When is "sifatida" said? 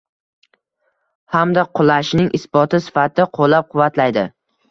2.87-3.29